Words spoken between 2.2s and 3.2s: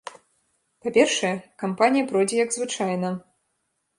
як звычайна.